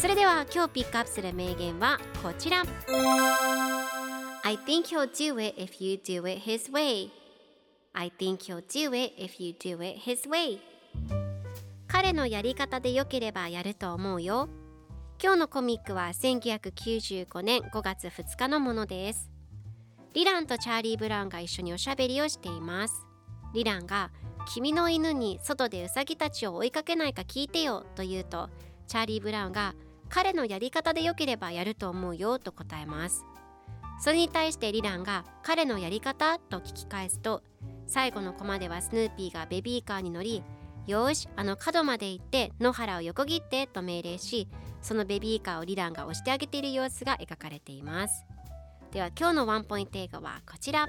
[0.00, 2.62] それでは今日ピックアップする名言はこちら。
[4.42, 7.10] I think he'll do it if you do it his way.
[7.92, 10.58] I think he'll do it if you do it his way.
[11.86, 14.48] 彼のやり方で良ければやると思うよ。
[15.22, 19.28] 今日のコミックは1995年5月2日のものです。
[20.14, 23.04] リランとチャーリー・ブラウンが一緒におしゃべりをしています。
[23.52, 24.12] リランが
[24.54, 28.48] 君の犬に外でウサギたちを追いかけないか聞いてよと言うと
[28.86, 29.74] チャーリー・ブラウンが
[30.10, 33.24] 彼のやり方で良ければやると思うよと答えます。
[34.00, 37.42] それに対してリランが彼のやり方と聞き返すと
[37.86, 40.42] 最後のコマではスヌーピーがベビーカーに乗り
[40.86, 44.48] よしあの角まで行って野原を横切ってと命令し
[44.80, 48.24] そのベビーカーをリランが押してあげている様子が描かれています。
[48.90, 50.88] では今日のワンポイント映画はこちら。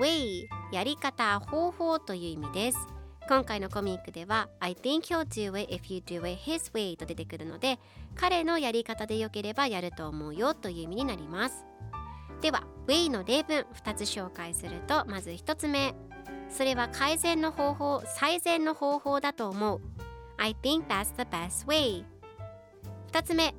[0.00, 2.97] Way やり方方法という意味です。
[3.28, 7.78] 今回のコミックでは I think he'll do it if you do it his way と出てくるので
[8.14, 11.66] 彼のやり方で良ければやると思うよという意味になります。
[12.40, 15.94] では Way の例文2つ紹介するとまず1つ目。
[16.48, 19.80] それは改善の方法最善の方法だと思う。
[20.38, 22.04] I think that's the best way
[23.12, 23.54] 2つ目。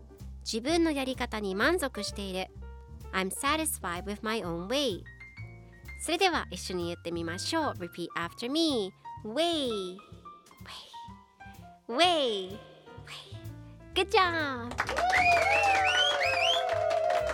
[0.51, 2.47] 自分のやり方に満足している。
[3.13, 5.03] I'm satisfied with my own way
[6.01, 7.73] それでは一緒に言ってみましょう。
[7.73, 8.91] Repeat after me
[9.25, 9.97] Way
[11.87, 12.57] Way Way
[13.93, 14.69] Good job!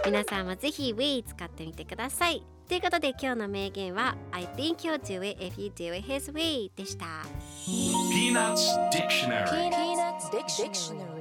[0.03, 7.06] 皆さんもぜひ Way 使ってみてくださいということで今日の名言は I think you'll do it if you do it his way でした
[8.12, 11.15] Peanuts Dictionary Peanuts Dictionary